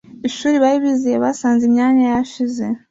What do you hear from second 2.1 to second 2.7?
yashize